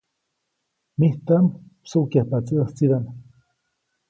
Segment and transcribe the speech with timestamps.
[0.99, 1.45] Mijtaʼm
[1.83, 3.05] msuʼkyajpaʼtsi ʼäjtsidaʼm.